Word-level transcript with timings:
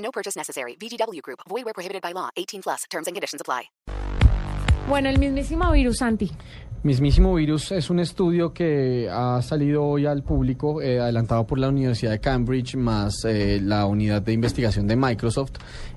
No 0.00 0.10
purchase 0.10 0.36
necessary. 0.38 0.76
VGW 0.80 1.20
Group. 1.22 1.40
Void 1.48 1.64
where 1.64 1.74
prohibited 1.74 2.02
by 2.02 2.12
law. 2.12 2.30
18 2.36 2.62
plus. 2.62 2.84
Terms 2.90 3.06
and 3.06 3.14
conditions 3.14 3.40
apply. 3.40 3.70
Bueno, 4.88 5.08
el 5.08 5.18
mismísimo 5.18 5.70
virus, 5.72 5.98
Santi. 5.98 6.30
Mismísimo 6.82 7.34
virus 7.34 7.72
es 7.72 7.90
un 7.90 8.00
estudio 8.00 8.54
que 8.54 9.06
ha 9.12 9.40
salido 9.42 9.84
hoy 9.84 10.06
al 10.06 10.22
público, 10.22 10.80
eh, 10.80 10.98
adelantado 10.98 11.46
por 11.46 11.58
la 11.58 11.68
Universidad 11.68 12.10
de 12.12 12.20
Cambridge 12.20 12.74
más 12.76 13.22
eh, 13.26 13.60
la 13.62 13.84
unidad 13.84 14.22
de 14.22 14.32
investigación 14.32 14.86
de 14.86 14.96
Microsoft. 14.96 15.52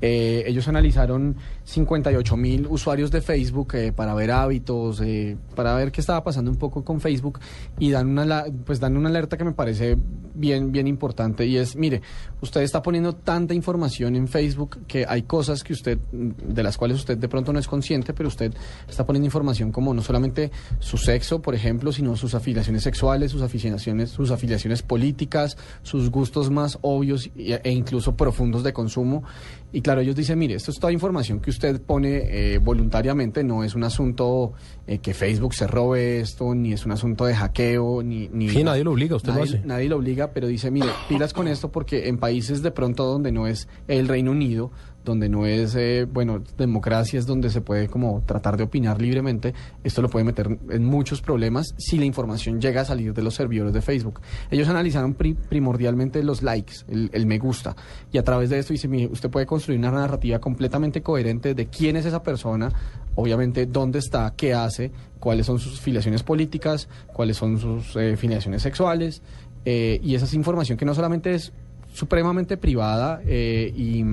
Eh, 0.00 0.42
ellos 0.46 0.66
analizaron 0.66 1.36
58 1.62 2.36
mil 2.36 2.66
usuarios 2.68 3.12
de 3.12 3.20
Facebook 3.22 3.74
eh, 3.76 3.92
para 3.92 4.12
ver 4.14 4.32
hábitos, 4.32 5.00
eh, 5.00 5.36
para 5.54 5.74
ver 5.76 5.92
qué 5.92 6.00
estaba 6.00 6.24
pasando 6.24 6.50
un 6.50 6.58
poco 6.58 6.84
con 6.84 7.00
Facebook 7.00 7.38
y 7.78 7.92
dan 7.92 8.08
una, 8.08 8.24
la- 8.24 8.46
pues 8.66 8.80
dan 8.80 8.96
una 8.96 9.08
alerta 9.08 9.36
que 9.38 9.44
me 9.44 9.52
parece 9.52 9.96
bien, 10.34 10.72
bien 10.72 10.86
importante 10.86 11.46
y 11.46 11.56
es, 11.56 11.76
mire, 11.76 12.02
usted 12.40 12.62
está 12.62 12.82
poniendo 12.82 13.14
tanta 13.14 13.54
información 13.54 14.16
en 14.16 14.28
Facebook 14.28 14.80
que 14.86 15.06
hay 15.08 15.22
cosas 15.22 15.64
que 15.64 15.72
usted, 15.72 15.98
de 16.12 16.62
las 16.62 16.76
cuales 16.76 16.98
usted 16.98 17.16
de 17.16 17.28
pronto 17.28 17.52
no 17.52 17.58
es 17.58 17.68
consciente, 17.68 18.12
pero 18.12 18.28
usted 18.28 18.52
está 18.88 19.06
poniendo 19.06 19.26
información 19.26 19.72
como 19.72 19.94
no 19.94 20.02
solamente 20.02 20.50
su 20.78 20.98
sexo, 20.98 21.40
por 21.40 21.54
ejemplo, 21.54 21.92
sino 21.92 22.16
sus 22.16 22.34
afiliaciones 22.34 22.82
sexuales, 22.82 23.30
sus 23.30 23.42
afiliaciones, 23.42 24.10
sus 24.10 24.30
afiliaciones 24.30 24.82
políticas, 24.82 25.56
sus 25.82 26.10
gustos 26.10 26.50
más 26.50 26.78
obvios 26.82 27.30
e 27.36 27.70
incluso 27.70 28.16
profundos 28.16 28.62
de 28.62 28.72
consumo. 28.72 29.24
Y 29.72 29.80
claro, 29.80 30.00
ellos 30.00 30.14
dicen, 30.14 30.38
mire, 30.38 30.54
esto 30.54 30.70
es 30.70 30.78
toda 30.78 30.92
información 30.92 31.40
que 31.40 31.50
usted 31.50 31.80
pone 31.80 32.54
eh, 32.54 32.58
voluntariamente, 32.58 33.42
no 33.42 33.64
es 33.64 33.74
un 33.74 33.82
asunto 33.82 34.52
eh, 34.86 34.98
que 34.98 35.14
Facebook 35.14 35.54
se 35.54 35.66
robe 35.66 36.20
esto, 36.20 36.54
ni 36.54 36.72
es 36.72 36.86
un 36.86 36.92
asunto 36.92 37.24
de 37.24 37.34
hackeo, 37.34 38.02
ni... 38.02 38.28
ni 38.28 38.48
Sí, 38.48 38.62
nadie 38.62 38.84
lo 38.84 38.92
obliga, 38.92 39.16
usted 39.16 39.34
lo 39.34 39.42
hace. 39.42 39.62
Nadie 39.64 39.88
lo 39.88 39.96
obliga, 39.96 40.23
pero 40.32 40.46
dice, 40.46 40.70
mire, 40.70 40.88
pilas 41.08 41.32
con 41.32 41.48
esto 41.48 41.70
porque 41.70 42.08
en 42.08 42.18
países 42.18 42.62
de 42.62 42.70
pronto 42.70 43.04
donde 43.04 43.32
no 43.32 43.46
es 43.46 43.68
el 43.88 44.08
Reino 44.08 44.30
Unido, 44.30 44.70
donde 45.04 45.28
no 45.28 45.44
es, 45.44 45.74
eh, 45.74 46.06
bueno, 46.10 46.42
democracia 46.56 47.18
es 47.18 47.26
donde 47.26 47.50
se 47.50 47.60
puede 47.60 47.88
como 47.88 48.22
tratar 48.24 48.56
de 48.56 48.64
opinar 48.64 49.02
libremente, 49.02 49.52
esto 49.82 50.00
lo 50.00 50.08
puede 50.08 50.24
meter 50.24 50.58
en 50.70 50.84
muchos 50.86 51.20
problemas 51.20 51.74
si 51.76 51.98
la 51.98 52.06
información 52.06 52.58
llega 52.58 52.80
a 52.80 52.84
salir 52.86 53.12
de 53.12 53.22
los 53.22 53.34
servidores 53.34 53.74
de 53.74 53.82
Facebook. 53.82 54.20
Ellos 54.50 54.66
analizaron 54.66 55.12
pri- 55.12 55.34
primordialmente 55.34 56.22
los 56.22 56.42
likes, 56.42 56.76
el, 56.88 57.10
el 57.12 57.26
me 57.26 57.38
gusta, 57.38 57.76
y 58.12 58.16
a 58.16 58.24
través 58.24 58.48
de 58.48 58.58
esto 58.58 58.72
dice, 58.72 58.88
mire, 58.88 59.08
usted 59.12 59.28
puede 59.28 59.44
construir 59.44 59.78
una 59.78 59.90
narrativa 59.90 60.38
completamente 60.38 61.02
coherente 61.02 61.54
de 61.54 61.66
quién 61.66 61.96
es 61.96 62.06
esa 62.06 62.22
persona, 62.22 62.72
obviamente 63.14 63.66
dónde 63.66 63.98
está, 63.98 64.32
qué 64.34 64.54
hace, 64.54 64.90
cuáles 65.20 65.44
son 65.44 65.58
sus 65.58 65.80
filiaciones 65.82 66.22
políticas, 66.22 66.88
cuáles 67.12 67.36
son 67.36 67.58
sus 67.58 67.94
eh, 67.96 68.16
filiaciones 68.16 68.62
sexuales, 68.62 69.20
eh, 69.64 70.00
y 70.02 70.14
esa 70.14 70.24
es 70.26 70.34
información 70.34 70.78
que 70.78 70.84
no 70.84 70.94
solamente 70.94 71.34
es 71.34 71.52
supremamente 71.92 72.56
privada 72.56 73.20
eh, 73.24 73.72
y, 73.74 74.04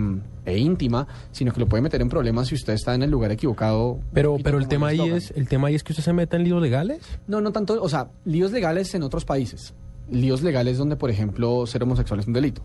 e 0.45 0.57
íntima, 0.57 1.07
sino 1.31 1.51
que 1.51 1.59
lo 1.59 1.67
puede 1.67 1.81
meter 1.81 2.01
en 2.01 2.09
problemas 2.09 2.47
si 2.47 2.55
usted 2.55 2.73
está 2.73 2.93
en 2.93 3.03
el 3.03 3.09
lugar 3.09 3.31
equivocado. 3.31 3.99
Pero, 4.13 4.37
pero 4.43 4.59
el 4.59 4.67
tema 4.67 4.87
ahí 4.89 5.01
es, 5.01 5.31
el 5.31 5.47
tema 5.47 5.67
ahí 5.67 5.75
es 5.75 5.83
que 5.83 5.91
usted 5.91 6.03
se 6.03 6.13
meta 6.13 6.37
en 6.37 6.43
líos 6.43 6.61
legales. 6.61 6.99
No, 7.27 7.41
no 7.41 7.51
tanto, 7.51 7.81
o 7.81 7.89
sea, 7.89 8.09
líos 8.23 8.51
legales 8.51 8.93
en 8.93 9.03
otros 9.03 9.25
países. 9.25 9.73
Líos 10.09 10.43
legales 10.43 10.77
donde, 10.77 10.95
por 10.95 11.09
ejemplo, 11.09 11.65
ser 11.65 11.83
homosexual 11.83 12.19
es 12.19 12.27
un 12.27 12.33
delito. 12.33 12.61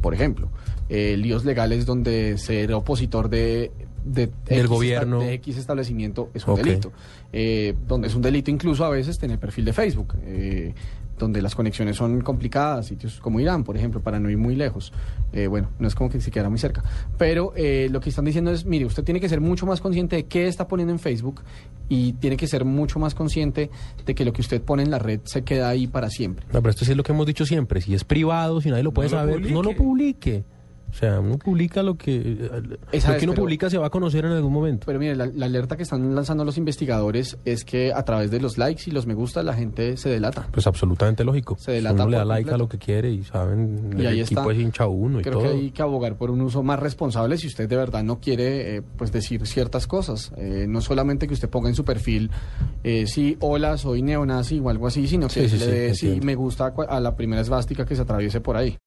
Por 0.00 0.14
ejemplo, 0.14 0.48
Eh, 0.88 1.16
líos 1.16 1.44
legales 1.44 1.84
donde 1.84 2.38
ser 2.38 2.72
opositor 2.72 3.28
de, 3.28 3.72
de 4.06 4.26
Del 4.46 4.60
X 4.60 4.66
gobierno. 4.68 5.20
de 5.20 5.34
X 5.34 5.58
establecimiento 5.58 6.30
es 6.32 6.46
un 6.46 6.54
delito. 6.54 6.92
Eh, 7.32 7.74
donde 7.86 8.08
es 8.08 8.14
un 8.14 8.22
delito 8.22 8.50
incluso 8.50 8.84
a 8.84 8.90
veces 8.90 9.18
tener 9.18 9.38
perfil 9.38 9.64
de 9.64 9.72
Facebook. 9.72 10.14
eh, 10.24 10.74
donde 11.18 11.40
las 11.40 11.54
conexiones 11.54 11.96
son 11.96 12.20
complicadas, 12.20 12.86
sitios 12.86 13.20
como 13.20 13.40
Irán, 13.40 13.64
por 13.64 13.76
ejemplo, 13.76 14.00
para 14.00 14.20
no 14.20 14.30
ir 14.30 14.36
muy 14.36 14.54
lejos. 14.54 14.92
Eh, 15.32 15.46
bueno, 15.46 15.70
no 15.78 15.88
es 15.88 15.94
como 15.94 16.10
que 16.10 16.20
se 16.20 16.30
quedara 16.30 16.50
muy 16.50 16.58
cerca. 16.58 16.84
Pero 17.16 17.52
eh, 17.56 17.88
lo 17.90 18.00
que 18.00 18.10
están 18.10 18.24
diciendo 18.24 18.50
es, 18.50 18.64
mire, 18.66 18.84
usted 18.84 19.02
tiene 19.02 19.20
que 19.20 19.28
ser 19.28 19.40
mucho 19.40 19.66
más 19.66 19.80
consciente 19.80 20.16
de 20.16 20.26
qué 20.26 20.46
está 20.46 20.68
poniendo 20.68 20.92
en 20.92 20.98
Facebook 20.98 21.42
y 21.88 22.12
tiene 22.14 22.36
que 22.36 22.46
ser 22.46 22.64
mucho 22.64 22.98
más 22.98 23.14
consciente 23.14 23.70
de 24.04 24.14
que 24.14 24.24
lo 24.24 24.32
que 24.32 24.42
usted 24.42 24.60
pone 24.60 24.82
en 24.82 24.90
la 24.90 24.98
red 24.98 25.20
se 25.24 25.42
queda 25.42 25.68
ahí 25.68 25.86
para 25.86 26.10
siempre. 26.10 26.44
No, 26.52 26.60
pero 26.60 26.70
esto 26.70 26.84
sí 26.84 26.90
es 26.90 26.96
lo 26.96 27.02
que 27.02 27.12
hemos 27.12 27.26
dicho 27.26 27.46
siempre. 27.46 27.80
Si 27.80 27.94
es 27.94 28.04
privado, 28.04 28.60
si 28.60 28.70
nadie 28.70 28.82
lo 28.82 28.92
puede 28.92 29.08
saber, 29.08 29.50
no 29.50 29.62
lo 29.62 29.74
publique. 29.74 30.44
O 30.90 30.94
sea, 30.98 31.20
uno 31.20 31.36
publica 31.38 31.82
lo 31.82 31.96
que... 31.96 32.48
Esa 32.92 33.08
lo 33.10 33.14
es, 33.14 33.20
que 33.20 33.24
uno 33.26 33.32
pero- 33.34 33.42
publica 33.42 33.68
se 33.68 33.76
va 33.76 33.88
a 33.88 33.90
conocer 33.90 34.24
en 34.24 34.32
algún 34.32 34.52
momento. 34.52 34.86
Pero 34.86 34.98
mire, 34.98 35.14
la, 35.14 35.26
la 35.26 35.46
alerta 35.46 35.76
que 35.76 35.82
están 35.82 36.14
lanzando 36.14 36.44
los 36.44 36.56
investigadores 36.58 37.36
es 37.44 37.64
que 37.64 37.92
a 37.92 38.02
través 38.04 38.30
de 38.30 38.40
los 38.40 38.56
likes 38.56 38.84
y 38.86 38.90
los 38.92 39.06
me 39.06 39.14
gusta 39.14 39.42
la 39.42 39.52
gente 39.54 39.96
se 39.96 40.08
delata. 40.08 40.48
Pues 40.52 40.66
absolutamente 40.66 41.24
lógico. 41.24 41.56
Se 41.58 41.72
delata 41.72 42.02
uno 42.04 42.10
le 42.12 42.16
da 42.18 42.24
like 42.24 42.50
a 42.50 42.56
lo 42.56 42.68
que 42.68 42.78
quiere 42.78 43.10
y 43.10 43.24
saben, 43.24 43.90
Y 43.96 44.00
el 44.00 44.06
ahí 44.06 44.20
equipo 44.20 44.40
está. 44.42 44.52
es 44.54 44.58
hincha 44.60 44.86
uno 44.86 45.20
y 45.20 45.22
Creo 45.22 45.34
todo. 45.38 45.42
que 45.42 45.48
hay 45.58 45.70
que 45.70 45.82
abogar 45.82 46.16
por 46.16 46.30
un 46.30 46.40
uso 46.40 46.62
más 46.62 46.78
responsable 46.78 47.36
si 47.36 47.46
usted 47.48 47.68
de 47.68 47.76
verdad 47.76 48.02
no 48.02 48.20
quiere 48.20 48.76
eh, 48.76 48.82
pues 48.96 49.12
decir 49.12 49.46
ciertas 49.46 49.86
cosas. 49.86 50.32
Eh, 50.36 50.66
no 50.68 50.80
solamente 50.80 51.26
que 51.26 51.34
usted 51.34 51.50
ponga 51.50 51.68
en 51.68 51.74
su 51.74 51.84
perfil, 51.84 52.30
eh, 52.84 53.06
sí, 53.06 53.36
hola, 53.40 53.76
soy 53.76 54.02
neonazi 54.02 54.60
o 54.60 54.70
algo 54.70 54.86
así, 54.86 55.06
sino 55.08 55.26
que 55.28 55.48
Sí, 55.48 55.48
sí, 55.48 55.58
le 55.58 55.66
dé 55.66 55.94
sí, 55.94 56.20
me 56.22 56.34
gusta 56.34 56.72
a 56.88 57.00
la 57.00 57.16
primera 57.16 57.42
esvástica 57.42 57.84
que 57.84 57.96
se 57.96 58.02
atraviese 58.02 58.40
por 58.40 58.56
ahí. 58.56 58.76